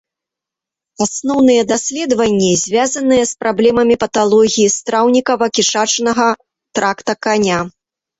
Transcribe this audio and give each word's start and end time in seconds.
Асноўныя 1.05 1.65
даследванні 1.71 2.47
звязаныя 2.63 3.23
з 3.31 3.43
праблемамі 3.43 3.95
паталогіі 4.05 4.71
страўнікава-кішачнага 4.77 6.27
тракта 6.75 7.13
каня. 7.27 7.59